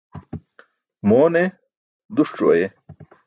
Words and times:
Moon 1.07 1.33
e?, 1.43 1.45
duṣc̣o 2.15 2.45
ayeh. 2.53 2.73